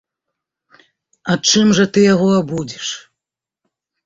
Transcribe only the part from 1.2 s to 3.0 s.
А чым жа ты яго абудзіш?